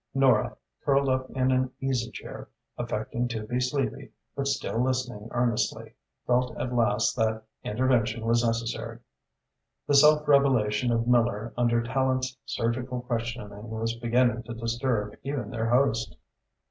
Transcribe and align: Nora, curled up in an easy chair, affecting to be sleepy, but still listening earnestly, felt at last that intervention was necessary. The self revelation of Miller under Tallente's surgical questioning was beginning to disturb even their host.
Nora, 0.15 0.57
curled 0.83 1.09
up 1.09 1.29
in 1.35 1.51
an 1.51 1.69
easy 1.79 2.09
chair, 2.09 2.49
affecting 2.75 3.27
to 3.27 3.45
be 3.45 3.59
sleepy, 3.59 4.11
but 4.35 4.47
still 4.47 4.83
listening 4.83 5.27
earnestly, 5.29 5.93
felt 6.25 6.57
at 6.57 6.73
last 6.73 7.15
that 7.17 7.43
intervention 7.63 8.25
was 8.25 8.43
necessary. 8.43 8.97
The 9.85 9.93
self 9.93 10.27
revelation 10.27 10.91
of 10.91 11.07
Miller 11.07 11.53
under 11.55 11.83
Tallente's 11.83 12.35
surgical 12.45 13.01
questioning 13.01 13.69
was 13.69 13.93
beginning 13.95 14.41
to 14.45 14.55
disturb 14.55 15.13
even 15.21 15.51
their 15.51 15.69
host. 15.69 16.15